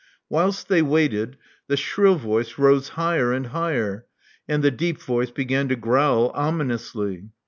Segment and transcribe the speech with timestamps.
[0.31, 4.07] Whilst they waited, the shrill voice rose higher and higher;
[4.47, 7.29] and the deep voice began to growl ominously.